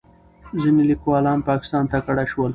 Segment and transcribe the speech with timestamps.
[0.61, 2.49] ځینې لیکوالان پاکستان ته کډه شول.